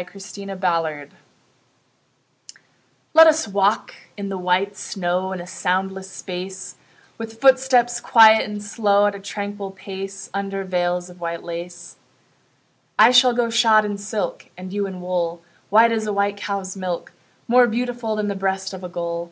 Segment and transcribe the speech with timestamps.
[0.00, 0.22] VELVET
[0.54, 1.08] SHOES
[3.12, 6.76] Let us walk in the white snow In a soundless space;
[7.18, 11.96] With footsteps quiet and slow, At a tranquil pace, Under veils of white lace.
[12.98, 16.78] I shall go shod in silk, And you in wool, White as a white cow's
[16.78, 17.12] milk,
[17.46, 19.30] More beautiful Than the breast of a gull.